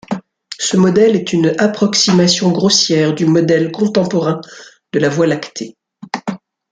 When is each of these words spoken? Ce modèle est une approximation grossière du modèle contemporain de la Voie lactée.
Ce 0.57 0.77
modèle 0.77 1.15
est 1.15 1.31
une 1.31 1.53
approximation 1.59 2.51
grossière 2.51 3.13
du 3.13 3.27
modèle 3.27 3.71
contemporain 3.71 4.41
de 4.93 4.97
la 4.97 5.09
Voie 5.09 5.27
lactée. 5.27 5.77